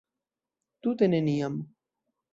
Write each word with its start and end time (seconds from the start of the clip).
Tute 0.81 1.11
neniam. 1.13 1.55